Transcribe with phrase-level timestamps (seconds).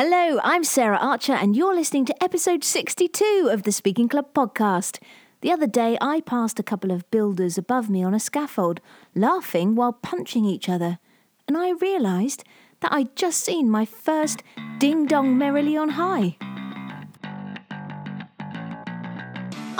[0.00, 5.00] Hello, I'm Sarah Archer, and you're listening to episode 62 of the Speaking Club podcast.
[5.40, 8.80] The other day, I passed a couple of builders above me on a scaffold,
[9.16, 11.00] laughing while punching each other,
[11.48, 12.44] and I realised
[12.78, 14.44] that I'd just seen my first
[14.78, 16.36] ding dong merrily on high.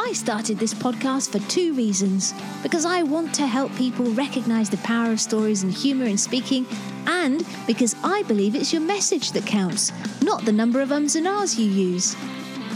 [0.09, 2.33] I started this podcast for two reasons
[2.63, 6.67] because I want to help people recognise the power of stories and humour in speaking,
[7.07, 9.93] and because I believe it's your message that counts,
[10.23, 12.17] not the number of ums and ahs you use.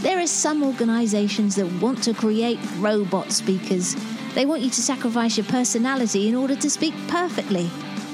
[0.03, 3.95] There are some organisations that want to create robot speakers.
[4.35, 7.67] They want you to sacrifice your personality in order to speak perfectly.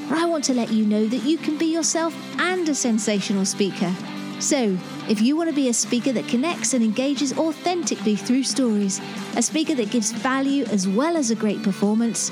[0.08, 3.44] But I want to let you know that you can be yourself and a sensational
[3.44, 3.94] speaker.
[4.40, 4.78] So,
[5.10, 9.02] if you want to be a speaker that connects and engages authentically through stories,
[9.36, 12.32] a speaker that gives value as well as a great performance,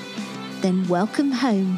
[0.61, 1.77] then welcome home.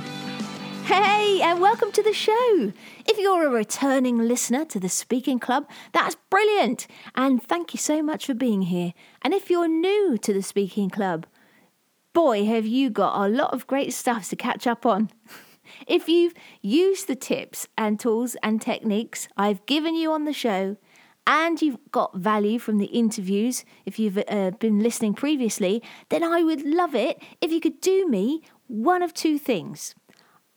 [0.85, 2.71] Hey, and welcome to the show.
[3.07, 6.85] If you're a returning listener to the Speaking Club, that's brilliant.
[7.15, 8.93] And thank you so much for being here.
[9.23, 11.25] And if you're new to the Speaking Club,
[12.13, 15.09] boy, have you got a lot of great stuff to catch up on.
[15.87, 20.77] If you've used the tips and tools and techniques I've given you on the show,
[21.27, 26.41] and you've got value from the interviews, if you've uh, been listening previously, then I
[26.41, 29.93] would love it if you could do me one of two things.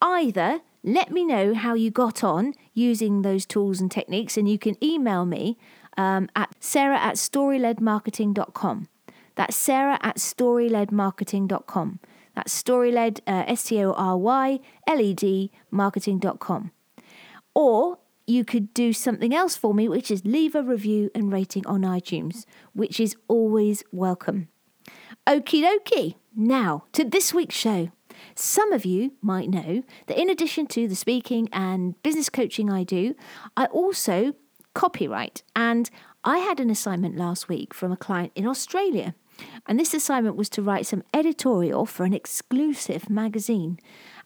[0.01, 4.59] Either let me know how you got on using those tools and techniques, and you
[4.59, 5.59] can email me
[5.97, 8.89] um, at sarah at storyledmarketing.com.
[9.35, 12.01] That's sarah at storyledmarketing.com.
[12.35, 16.71] That's storyled, uh, S T O R Y L E D, marketing.com.
[17.55, 21.67] Or you could do something else for me, which is leave a review and rating
[21.67, 24.49] on iTunes, which is always welcome.
[25.27, 26.15] Okie dokie.
[26.35, 27.91] Now to this week's show.
[28.35, 32.85] Some of you might know that in addition to the speaking and business coaching I
[32.85, 33.15] do,
[33.57, 34.35] I also
[34.75, 35.43] copywrite.
[35.57, 35.91] And
[36.25, 39.15] I had an assignment last week from a client in Australia.
[39.67, 43.79] And this assignment was to write some editorial for an exclusive magazine.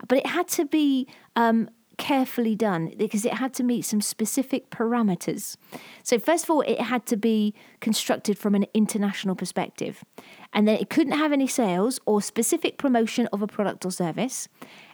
[0.08, 1.68] But it had to be um,
[1.98, 5.56] carefully done because it had to meet some specific parameters.
[6.02, 10.04] So, first of all, it had to be constructed from an international perspective.
[10.52, 14.48] And then it couldn't have any sales or specific promotion of a product or service.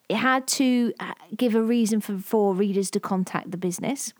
[0.08, 4.12] It had to uh, give a reason for, for readers to contact the business.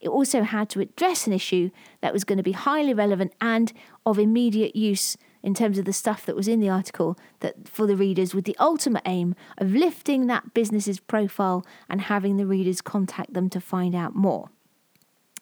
[0.00, 1.70] It also had to address an issue
[2.00, 3.72] that was going to be highly relevant and
[4.04, 7.86] of immediate use in terms of the stuff that was in the article that for
[7.86, 12.80] the readers with the ultimate aim of lifting that business's profile and having the readers
[12.80, 14.50] contact them to find out more.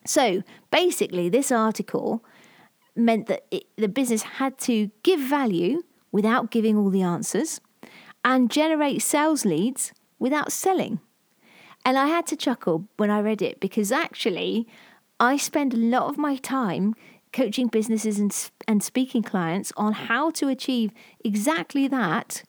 [0.04, 2.22] So basically, this article
[2.94, 5.82] meant that it, the business had to give value
[6.12, 7.62] without giving all the answers
[8.22, 11.00] and generate sales leads without selling.
[11.86, 14.68] And I had to chuckle when I read it because actually,
[15.18, 16.94] I spend a lot of my time
[17.34, 22.44] coaching businesses and, and speaking clients on how to achieve exactly that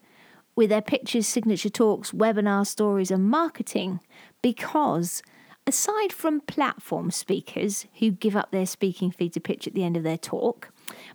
[0.55, 3.99] with their pitches, signature talks, webinar stories, and marketing.
[4.41, 5.21] Because
[5.67, 9.97] aside from platform speakers who give up their speaking fee to pitch at the end
[9.97, 10.69] of their talk,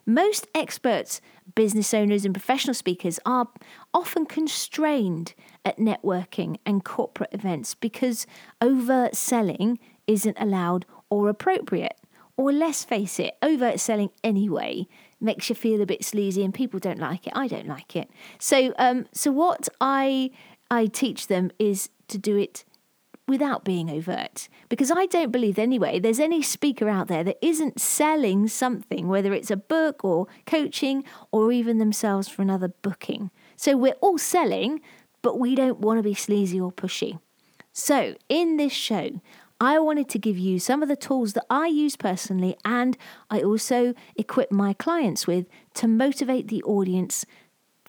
[0.05, 1.21] most experts,
[1.55, 3.49] business owners, and professional speakers are
[3.95, 5.33] often constrained
[5.65, 8.27] at networking and corporate events because
[8.61, 11.97] overselling isn't allowed or appropriate.
[12.41, 14.87] Or let's face it, overt selling anyway
[15.21, 17.35] makes you feel a bit sleazy and people don't like it.
[17.37, 18.09] I don't like it.
[18.39, 20.31] So um so what I
[20.71, 22.65] I teach them is to do it
[23.29, 24.49] without being overt.
[24.71, 29.35] Because I don't believe anyway there's any speaker out there that isn't selling something, whether
[29.35, 33.31] it's a book or coaching or even themselves for another booking.
[33.57, 34.81] So we're all selling,
[35.21, 37.19] but we don't want to be sleazy or pushy.
[37.73, 39.21] So, in this show,
[39.61, 42.97] I wanted to give you some of the tools that I use personally and
[43.29, 47.27] I also equip my clients with to motivate the audience,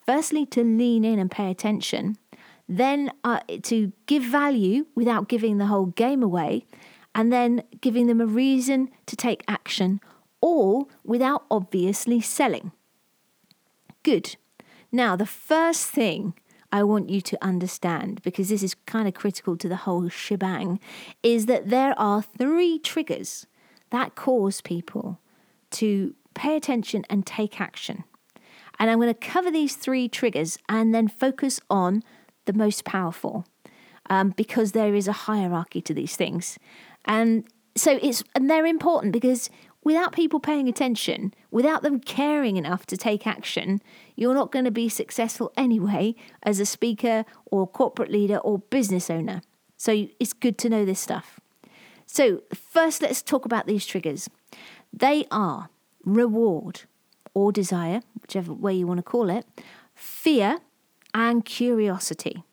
[0.06, 2.18] firstly, to lean in and pay attention,
[2.68, 6.66] then uh, to give value without giving the whole game away,
[7.16, 10.02] and then giving them a reason to take action,
[10.42, 12.72] all without obviously selling.
[14.04, 14.36] Good.
[14.92, 16.34] Now, the first thing
[16.72, 20.80] I want you to understand, because this is kind of critical to the whole shebang,
[21.22, 23.46] is that there are three triggers
[23.90, 25.20] that cause people
[25.72, 28.04] to pay attention and take action.
[28.80, 32.04] And I'm going to cover these three triggers and then focus on
[32.46, 33.46] the most powerful
[34.10, 36.58] um, because there is a hierarchy to these things.
[37.06, 37.46] And
[37.76, 39.50] so it's, and they're important because
[39.84, 43.82] without people paying attention, without them caring enough to take action,
[44.16, 49.10] you're not going to be successful anyway as a speaker or corporate leader or business
[49.10, 49.42] owner.
[49.78, 51.40] So it's good to know this stuff.
[52.06, 54.30] So, first, let's talk about these triggers.
[54.92, 55.70] They are
[56.04, 56.82] reward
[57.34, 59.46] or desire, whichever way you want to call it,
[59.96, 60.60] fear,
[61.14, 62.44] and curiosity.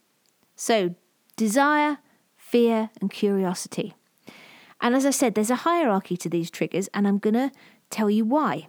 [0.54, 0.94] So,
[1.36, 1.98] desire,
[2.36, 3.94] fear, and curiosity.
[4.80, 7.50] And as I said, there's a hierarchy to these triggers, and I'm going to
[7.90, 8.68] tell you why.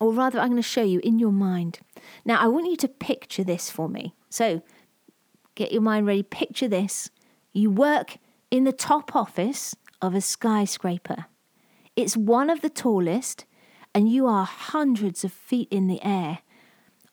[0.00, 1.80] Or rather, I'm going to show you in your mind.
[2.24, 4.14] Now, I want you to picture this for me.
[4.30, 4.62] So,
[5.54, 6.22] get your mind ready.
[6.22, 7.10] Picture this.
[7.52, 8.18] You work
[8.50, 11.26] in the top office of a skyscraper.
[11.94, 13.44] It's one of the tallest,
[13.94, 16.38] and you are hundreds of feet in the air.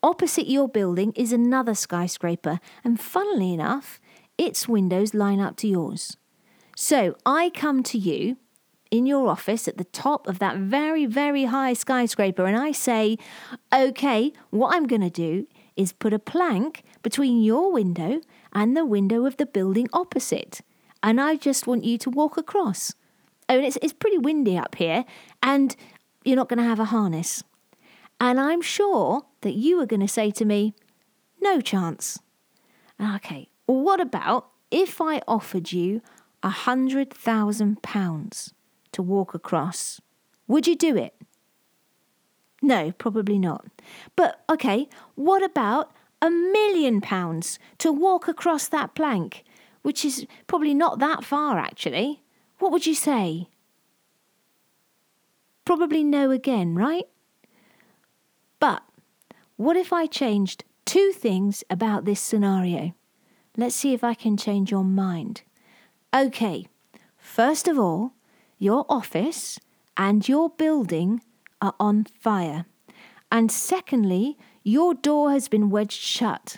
[0.02, 4.00] Opposite your building is another skyscraper, and funnily enough,
[4.38, 6.16] its windows line up to yours.
[6.82, 8.38] So I come to you
[8.90, 13.18] in your office at the top of that very, very high skyscraper, and I say,
[13.76, 15.46] okay, what I'm going to do
[15.76, 18.22] is put a plank between your window
[18.54, 20.62] and the window of the building opposite.
[21.04, 22.96] And I just want you to walk across.
[23.50, 25.04] Oh, and it's, it's pretty windy up here,
[25.44, 25.76] and
[26.24, 27.44] you're not going to have a harness.
[28.22, 30.74] And I'm sure that you are going to say to me,
[31.42, 32.20] no chance.
[33.02, 36.02] Okay, what about if I offered you
[36.44, 38.54] a hundred thousand pounds
[38.92, 40.02] to walk across?
[40.48, 41.14] Would you do it?
[42.62, 43.66] No, probably not.
[44.16, 45.92] But okay, what about
[46.22, 49.44] a million pounds to walk across that plank,
[49.82, 52.22] which is probably not that far actually?
[52.60, 53.48] What would you say?
[55.64, 57.08] Probably no again, right?
[58.60, 58.84] But
[59.56, 62.94] what if I changed two things about this scenario?
[63.56, 65.44] Let's see if I can change your mind.
[66.14, 66.68] Okay,
[67.18, 68.14] first of all,
[68.58, 69.60] your office
[69.96, 71.22] and your building
[71.62, 72.66] are on fire.
[73.32, 76.58] And secondly, your door has been wedged shut.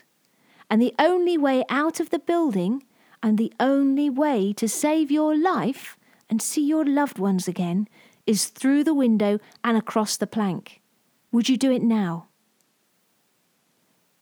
[0.70, 2.84] And the only way out of the building
[3.22, 5.98] and the only way to save your life
[6.30, 7.90] and see your loved ones again
[8.26, 10.82] is through the window and across the plank.
[11.34, 12.28] Would you do it now?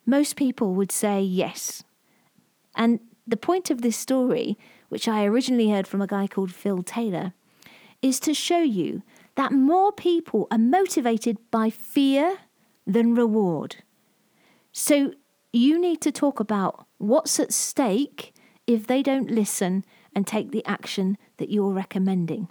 [0.07, 1.83] Most people would say yes.
[2.75, 4.57] And the point of this story,
[4.89, 7.33] which I originally heard from a guy called Phil Taylor,
[8.01, 9.01] is to show you
[9.35, 12.39] that more people are motivated by fear
[12.85, 13.77] than reward.
[14.71, 15.13] So
[15.53, 18.33] you need to talk about what's at stake
[18.67, 22.49] if they don't listen and take the action that you're recommending.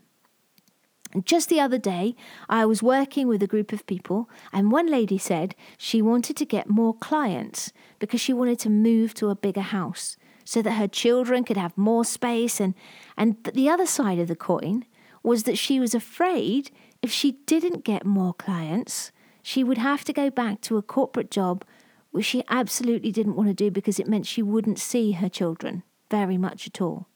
[1.25, 2.14] Just the other day,
[2.49, 6.44] I was working with a group of people, and one lady said she wanted to
[6.44, 10.19] get more clients because she wanted to move to a bigger house
[10.49, 12.59] so that her children could have more space.
[12.59, 12.73] And,
[13.19, 14.87] and the other side of the coin
[15.23, 16.71] was that she was afraid
[17.03, 19.12] if she didn't get more clients,
[19.43, 21.67] she would have to go back to a corporate job
[22.12, 25.83] which she absolutely didn't want to do because it meant she wouldn't see her children
[26.11, 27.09] very much at all.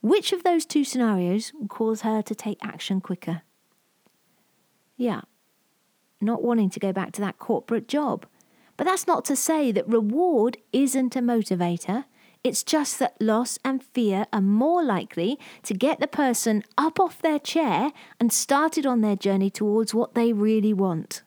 [0.00, 3.42] Which of those two scenarios will cause her to take action quicker?
[4.96, 5.20] Yeah,
[6.18, 8.24] not wanting to go back to that corporate job.
[8.78, 12.06] But that's not to say that reward isn't a motivator.
[12.44, 17.20] It's just that loss and fear are more likely to get the person up off
[17.20, 21.22] their chair and started on their journey towards what they really want.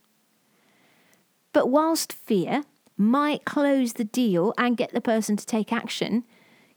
[1.53, 2.63] But whilst fear
[2.97, 6.23] might close the deal and get the person to take action,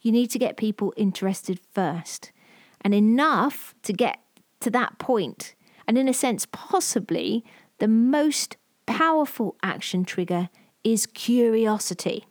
[0.00, 2.32] you need to get people interested first
[2.80, 4.19] and enough to get
[4.60, 5.54] to that point.
[5.87, 7.44] And in a sense, possibly
[7.78, 8.56] the most
[8.87, 10.49] powerful action trigger
[10.82, 12.26] is curiosity.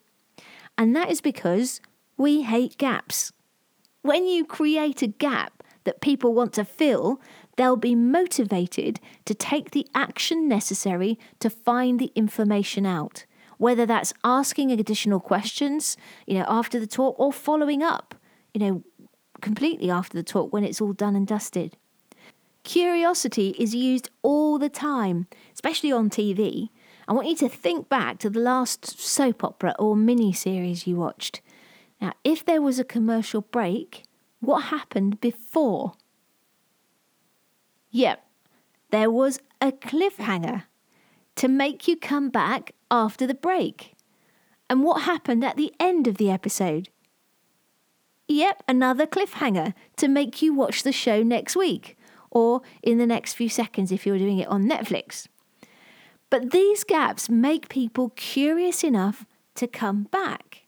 [0.77, 1.81] And that is because
[2.17, 3.31] we hate gaps.
[4.01, 7.21] When you create a gap that people want to fill,
[7.55, 13.25] they'll be motivated to take the action necessary to find the information out
[13.63, 15.95] whether that's asking additional questions,
[16.27, 18.13] you know, after the talk or following up,
[18.53, 18.83] you know,
[19.41, 21.77] completely after the talk when it's all done and dusted.
[22.63, 26.69] Curiosity is used all the time, especially on TV.
[27.07, 30.95] I want you to think back to the last soap opera or mini series you
[30.95, 31.41] watched.
[32.03, 34.03] Now, if there was a commercial break,
[34.41, 35.93] what happened before?
[37.91, 38.21] Yep,
[38.91, 40.63] there was a cliffhanger
[41.35, 43.93] to make you come back after the break.
[44.69, 46.89] And what happened at the end of the episode?
[48.27, 51.97] Yep, another cliffhanger to make you watch the show next week
[52.29, 55.29] or in the next few seconds if you're doing it on Netflix.
[56.29, 60.62] But these gaps make people curious enough to come back.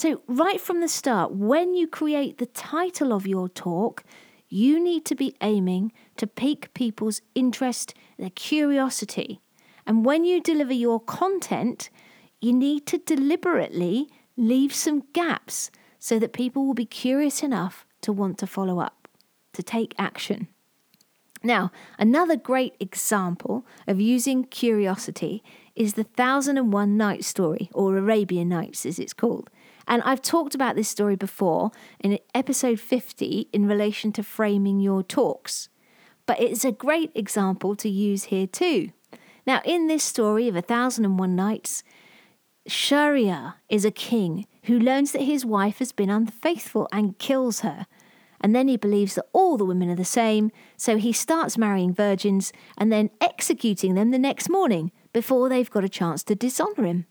[0.00, 4.02] So, right from the start, when you create the title of your talk,
[4.48, 9.42] you need to be aiming to pique people's interest, their curiosity.
[9.86, 11.90] And when you deliver your content,
[12.40, 18.10] you need to deliberately leave some gaps so that people will be curious enough to
[18.10, 19.06] want to follow up.
[19.52, 20.48] to take action.
[21.42, 25.42] Now, another great example of using curiosity
[25.74, 29.50] is the Thousand and One Night story, or Arabian Nights as it's called.
[29.90, 35.02] And I've talked about this story before in episode 50 in relation to framing your
[35.02, 35.68] talks.
[36.26, 38.92] But it's a great example to use here too.
[39.48, 41.82] Now, in this story of A Thousand and One Nights,
[42.68, 47.88] Shahryar is a king who learns that his wife has been unfaithful and kills her.
[48.40, 51.92] And then he believes that all the women are the same, so he starts marrying
[51.92, 56.84] virgins and then executing them the next morning before they've got a chance to dishonour
[56.84, 57.06] him.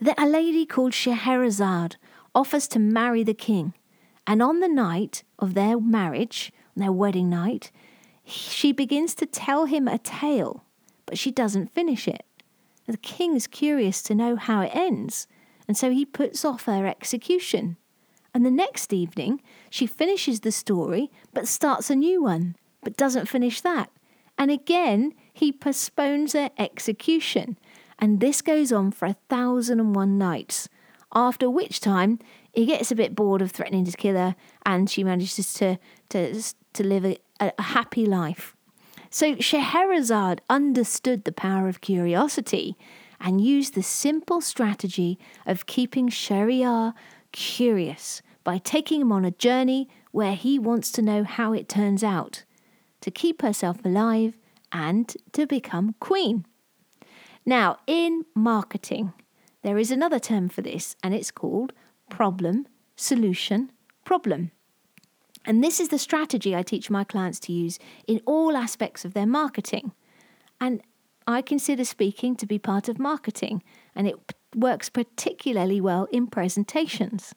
[0.00, 1.96] Then a lady called Scheherazade
[2.34, 3.72] offers to marry the king,
[4.26, 7.70] and on the night of their marriage, their wedding night,
[8.24, 10.64] she begins to tell him a tale,
[11.06, 12.24] but she doesn't finish it.
[12.86, 15.26] The king is curious to know how it ends,
[15.66, 17.76] and so he puts off her execution.
[18.34, 23.28] And the next evening, she finishes the story but starts a new one, but doesn't
[23.28, 23.90] finish that.
[24.36, 27.58] And again, he postpones their execution.
[27.98, 30.68] And this goes on for a thousand and one nights,
[31.14, 32.18] after which time
[32.52, 35.78] he gets a bit bored of threatening to kill her and she manages to,
[36.10, 38.54] to, to live a, a happy life.
[39.10, 42.76] So Scheherazade understood the power of curiosity
[43.20, 46.92] and used the simple strategy of keeping Shahryar
[47.32, 52.04] curious by taking him on a journey where he wants to know how it turns
[52.04, 52.44] out,
[53.00, 54.36] to keep herself alive
[54.72, 56.44] and to become queen.
[57.48, 59.12] Now, in marketing,
[59.62, 61.72] there is another term for this, and it's called
[62.10, 63.70] problem, solution,
[64.04, 64.50] problem.
[65.44, 69.14] And this is the strategy I teach my clients to use in all aspects of
[69.14, 69.92] their marketing.
[70.60, 70.82] And
[71.28, 73.62] I consider speaking to be part of marketing,
[73.94, 74.16] and it
[74.54, 77.32] works particularly well in presentations.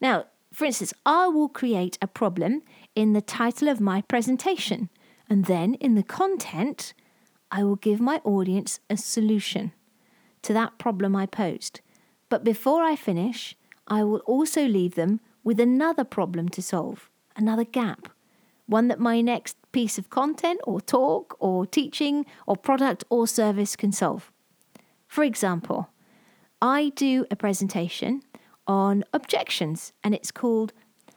[0.00, 0.24] Now,
[0.54, 2.62] for instance, I will create a problem
[2.94, 4.88] in the title of my presentation,
[5.28, 6.94] and then in the content,
[7.50, 9.72] I will give my audience a solution
[10.42, 11.80] to that problem I posed.
[12.28, 17.64] But before I finish, I will also leave them with another problem to solve, another
[17.64, 18.08] gap,
[18.66, 23.76] one that my next piece of content or talk or teaching or product or service
[23.76, 24.32] can solve.
[25.06, 25.90] For example,
[26.62, 28.22] I do a presentation
[28.66, 30.72] on objections, and it's called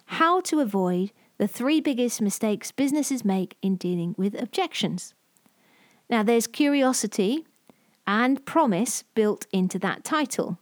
[0.06, 5.14] How to Avoid the Three Biggest Mistakes Businesses Make in Dealing with Objections.
[6.10, 7.46] Now, there's curiosity
[8.06, 10.58] and promise built into that title.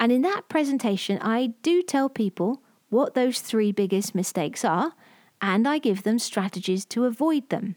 [0.00, 4.92] And in that presentation, I do tell people what those three biggest mistakes are,
[5.40, 7.76] and I give them strategies to avoid them.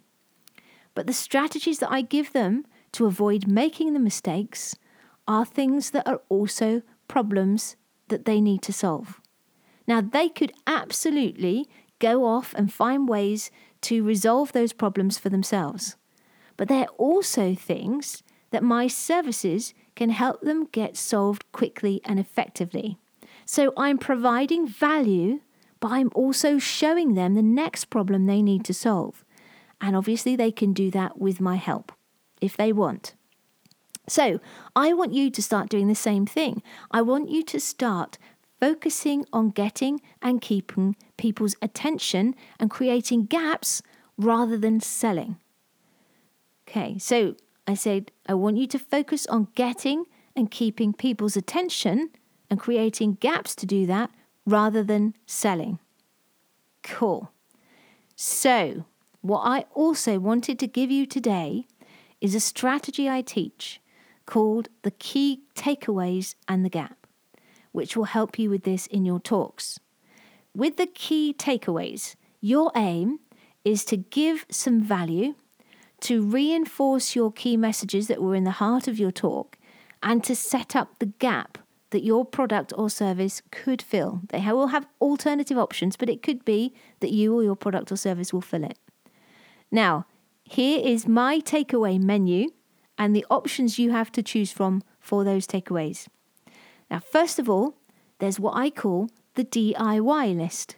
[0.96, 4.76] But the strategies that I give them to avoid making the mistakes
[5.28, 7.76] are things that are also problems
[8.08, 9.22] that they need to solve.
[9.88, 11.68] Now, they could absolutely
[12.00, 13.52] go off and find ways
[13.82, 15.96] to resolve those problems for themselves.
[16.58, 22.98] But they're also things that my services can help them get solved quickly and effectively.
[23.46, 25.40] So I'm providing value,
[25.80, 29.24] but I'm also showing them the next problem they need to solve.
[29.80, 31.92] And obviously, they can do that with my help
[32.42, 33.14] if they want.
[34.08, 34.40] So,
[34.76, 36.64] I want you to start doing the same thing.
[36.92, 38.18] I want you to start
[38.60, 43.82] focusing on getting and keeping people's attention and creating gaps
[44.18, 45.38] rather than selling.
[46.68, 50.06] Okay, so I said, I want you to focus on getting
[50.36, 52.10] and keeping people's attention
[52.50, 54.12] and creating gaps to do that
[54.46, 55.80] rather than selling.
[56.84, 57.32] Cool.
[58.16, 58.86] So,
[59.22, 61.68] what I also wanted to give you today
[62.22, 63.82] is a strategy I teach
[64.26, 67.08] called The Key Takeaways and the Gap,
[67.72, 69.80] which will help you with this in your talks.
[70.56, 73.20] With the key takeaways, your aim
[73.64, 75.36] is to give some value,
[76.02, 79.58] to reinforce your key messages that were in the heart of your talk,
[80.04, 81.58] and to set up the gap
[81.90, 84.22] that your product or service could fill.
[84.30, 87.96] They will have alternative options, but it could be that you or your product or
[87.96, 88.78] service will fill it.
[89.72, 90.06] Now,
[90.44, 92.50] here is my takeaway menu
[92.98, 96.08] and the options you have to choose from for those takeaways.
[96.90, 97.76] Now, first of all,
[98.20, 100.76] there's what I call the DIY list.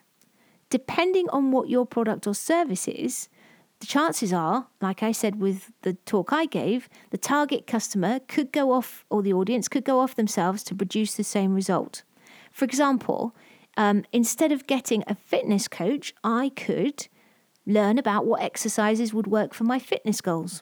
[0.69, 3.29] Depending on what your product or service is,
[3.79, 8.51] the chances are, like I said with the talk I gave, the target customer could
[8.51, 12.03] go off, or the audience could go off themselves to produce the same result.
[12.51, 13.35] For example,
[13.77, 17.07] um, instead of getting a fitness coach, I could
[17.65, 20.61] learn about what exercises would work for my fitness goals.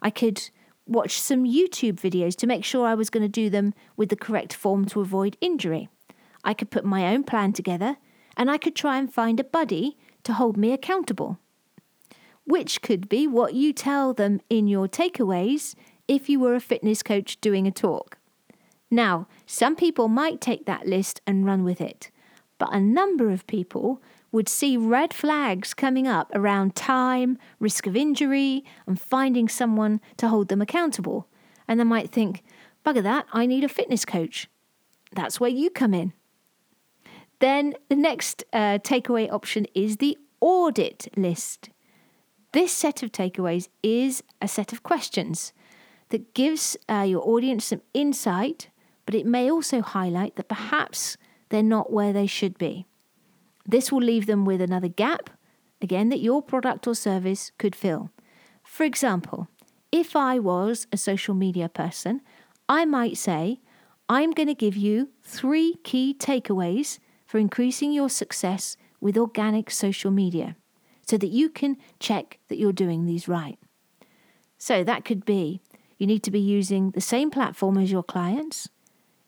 [0.00, 0.50] I could
[0.86, 4.16] watch some YouTube videos to make sure I was going to do them with the
[4.16, 5.88] correct form to avoid injury.
[6.44, 7.96] I could put my own plan together
[8.36, 11.38] and I could try and find a buddy to hold me accountable.
[12.46, 15.74] Which could be what you tell them in your takeaways
[16.06, 18.18] if you were a fitness coach doing a talk.
[18.90, 22.10] Now, some people might take that list and run with it,
[22.58, 27.96] but a number of people would see red flags coming up around time, risk of
[27.96, 31.28] injury, and finding someone to hold them accountable.
[31.66, 32.42] And they might think,
[32.84, 34.48] bugger that, I need a fitness coach.
[35.12, 36.12] That's where you come in.
[37.38, 41.70] Then the next uh, takeaway option is the audit list.
[42.54, 45.52] This set of takeaways is a set of questions
[46.10, 48.70] that gives uh, your audience some insight,
[49.06, 51.16] but it may also highlight that perhaps
[51.48, 52.86] they're not where they should be.
[53.66, 55.30] This will leave them with another gap,
[55.82, 58.10] again, that your product or service could fill.
[58.62, 59.48] For example,
[59.90, 62.20] if I was a social media person,
[62.68, 63.62] I might say,
[64.08, 70.12] I'm going to give you three key takeaways for increasing your success with organic social
[70.12, 70.54] media
[71.06, 73.58] so that you can check that you're doing these right.
[74.58, 75.60] So that could be
[75.98, 78.68] you need to be using the same platform as your clients.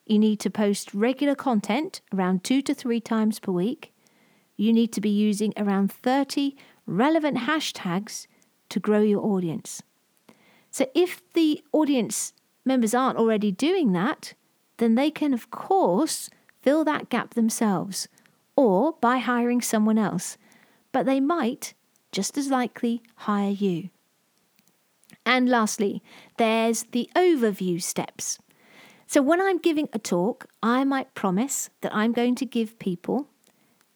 [0.06, 3.92] You need to post regular content around two to three times per week
[4.56, 6.56] you need to be using around 30
[6.86, 8.26] relevant hashtags
[8.68, 9.82] to grow your audience.
[10.70, 12.32] So if the audience
[12.64, 14.34] members aren't already doing that,
[14.78, 16.28] then they can, of course,
[16.62, 18.08] fill that gap themselves
[18.56, 20.36] or by hiring someone else.
[20.96, 21.74] But they might
[22.10, 23.90] just as likely hire you.
[25.26, 26.02] And lastly,
[26.38, 28.38] there's the overview steps.
[29.06, 33.28] So, when I'm giving a talk, I might promise that I'm going to give people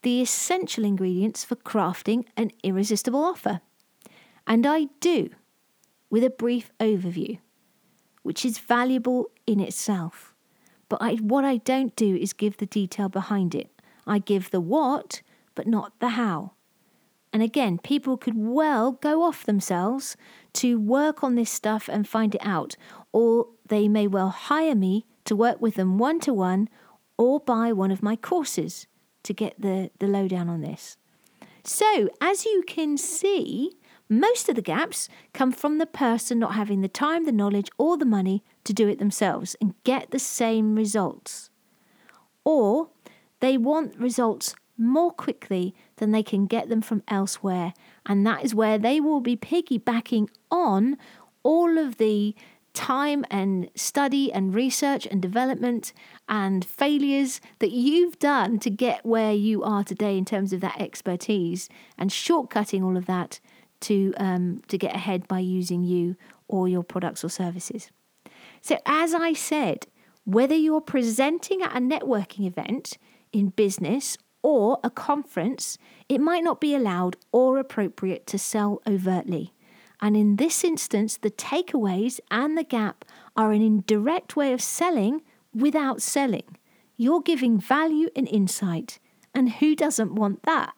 [0.02, 3.62] the essential ingredients for crafting an irresistible offer.
[4.46, 5.30] And I do,
[6.10, 7.38] with a brief overview,
[8.22, 10.34] which is valuable in itself.
[10.90, 13.70] But I, what I don't do is give the detail behind it.
[14.06, 15.22] I give the what,
[15.54, 16.52] but not the how.
[17.32, 20.16] And again, people could well go off themselves
[20.54, 22.76] to work on this stuff and find it out,
[23.12, 26.68] or they may well hire me to work with them one to one
[27.16, 28.86] or buy one of my courses
[29.22, 30.96] to get the, the lowdown on this.
[31.62, 33.72] So, as you can see,
[34.08, 37.96] most of the gaps come from the person not having the time, the knowledge, or
[37.96, 41.50] the money to do it themselves and get the same results.
[42.44, 42.88] Or
[43.40, 47.72] they want results more quickly than they can get them from elsewhere.
[48.04, 50.96] And that is where they will be piggybacking on
[51.42, 52.34] all of the
[52.72, 55.92] time and study and research and development
[56.28, 60.80] and failures that you've done to get where you are today in terms of that
[60.80, 63.40] expertise and shortcutting all of that
[63.80, 66.16] to um, to get ahead by using you
[66.48, 67.90] or your products or services.
[68.60, 69.86] So as I said,
[70.24, 72.98] whether you're presenting at a networking event
[73.32, 79.52] in business or a conference, it might not be allowed or appropriate to sell overtly.
[80.00, 83.04] And in this instance, the takeaways and the gap
[83.36, 85.22] are an indirect way of selling
[85.54, 86.56] without selling.
[86.96, 88.98] You're giving value and insight.
[89.34, 90.72] And who doesn't want that?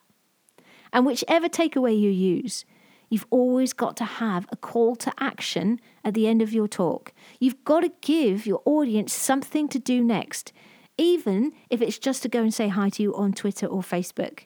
[0.91, 2.65] And whichever takeaway you use,
[3.09, 7.13] you've always got to have a call to action at the end of your talk.
[7.39, 10.53] You've got to give your audience something to do next,
[10.97, 14.41] even if it's just to go and say hi to you on Twitter or Facebook.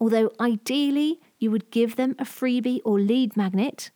[0.00, 3.90] Although ideally, you would give them a freebie or lead magnet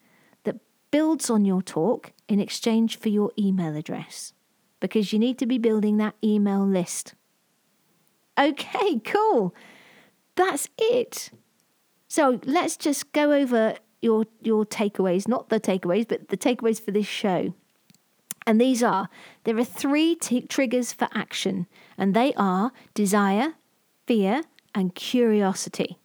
[0.44, 0.56] that
[0.90, 4.32] builds on your talk in exchange for your email address
[4.80, 7.14] because you need to be building that email list.
[8.38, 9.54] Okay, cool.
[10.36, 11.30] That's it.
[12.08, 16.90] So let's just go over your your takeaways, not the takeaways, but the takeaways for
[16.90, 17.54] this show.
[18.50, 19.08] And these are
[19.44, 23.54] there are three t- triggers for action, and they are desire,
[24.08, 24.42] fear,
[24.74, 26.00] and curiosity.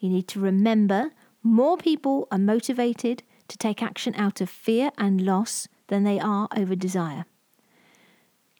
[0.00, 1.12] You need to remember
[1.44, 6.48] more people are motivated to take action out of fear and loss than they are
[6.56, 7.24] over desire.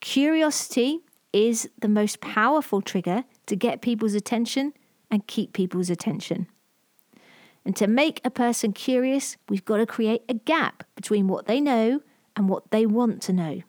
[0.01, 1.01] Curiosity
[1.33, 4.73] is the most powerful trigger to get people's attention
[5.11, 6.47] and keep people's attention.
[7.65, 11.61] And to make a person curious, we've got to create a gap between what they
[11.61, 12.03] know
[12.37, 13.62] and what they want to know.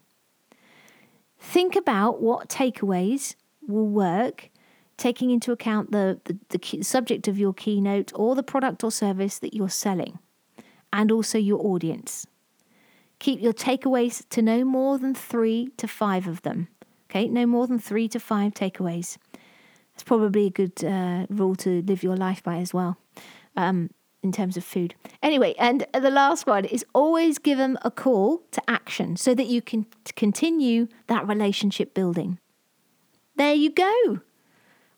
[1.39, 3.35] Think about what takeaways
[3.67, 4.49] will work,
[4.97, 9.39] taking into account the, the, the subject of your keynote or the product or service
[9.39, 10.19] that you're selling
[10.91, 12.27] and also your audience.
[13.19, 16.67] Keep your takeaways to no more than three to five of them.
[17.09, 19.17] Okay, no more than three to five takeaways.
[19.93, 22.97] It's probably a good uh, rule to live your life by as well,
[23.55, 23.89] um,
[24.23, 24.95] in terms of food.
[25.21, 29.47] Anyway, and the last one is always give them a call to action so that
[29.47, 32.39] you can continue that relationship building.
[33.35, 34.21] There you go.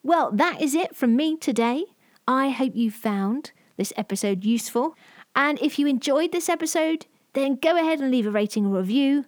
[0.01, 1.86] Well, that is it from me today.
[2.27, 4.95] I hope you found this episode useful.
[5.36, 9.25] And if you enjoyed this episode, then go ahead and leave a rating or review.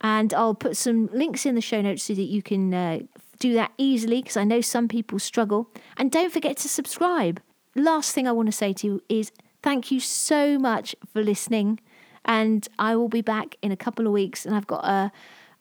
[0.00, 3.00] And I'll put some links in the show notes so that you can uh,
[3.38, 5.70] do that easily because I know some people struggle.
[5.96, 7.40] And don't forget to subscribe.
[7.78, 9.30] Last thing I want to say to you is
[9.62, 11.78] thank you so much for listening.
[12.24, 15.12] And I will be back in a couple of weeks and I've got a,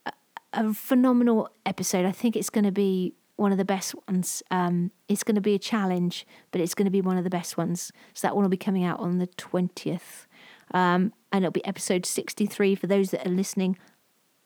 [0.06, 0.14] a,
[0.54, 2.06] a phenomenal episode.
[2.06, 4.42] I think it's going to be one of the best ones.
[4.50, 7.30] Um, it's going to be a challenge, but it's going to be one of the
[7.30, 7.92] best ones.
[8.16, 10.26] So that one will be coming out on the 20th.
[10.72, 13.78] Um, and it'll be episode 63 for those that are listening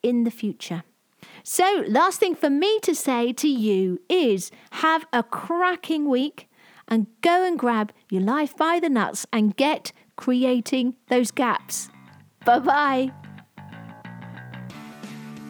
[0.04, 0.84] in the future.
[1.44, 6.50] So, last thing for me to say to you is have a cracking week
[6.88, 11.90] and go and grab your life by the nuts and get creating those gaps.
[12.46, 13.12] Bye bye.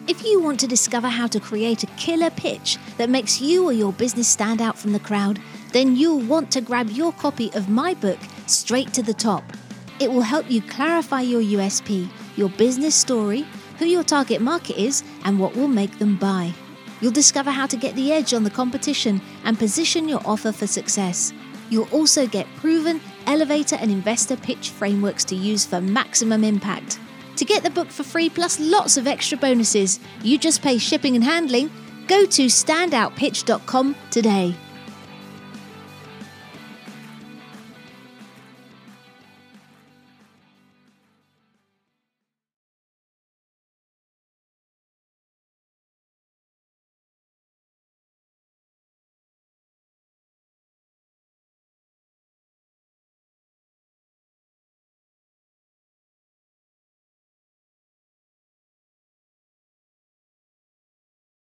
[0.08, 3.72] If you want to discover how to create a killer pitch that makes you or
[3.72, 5.40] your business stand out from the crowd,
[5.72, 9.44] then you'll want to grab your copy of my book, Straight to the Top.
[10.00, 13.46] It will help you clarify your USP, your business story,
[13.78, 16.52] who your target market is, and what will make them buy.
[17.02, 20.68] You'll discover how to get the edge on the competition and position your offer for
[20.68, 21.32] success.
[21.68, 27.00] You'll also get proven elevator and investor pitch frameworks to use for maximum impact.
[27.36, 31.16] To get the book for free plus lots of extra bonuses, you just pay shipping
[31.16, 31.70] and handling.
[32.06, 34.54] Go to standoutpitch.com today.